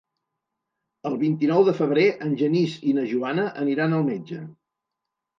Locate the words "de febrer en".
1.67-2.33